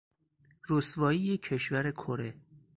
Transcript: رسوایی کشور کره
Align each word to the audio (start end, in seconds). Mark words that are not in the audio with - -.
رسوایی 0.69 1.37
کشور 1.37 1.91
کره 1.91 2.33